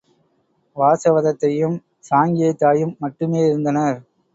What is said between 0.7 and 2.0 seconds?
வாசவதத்தையும்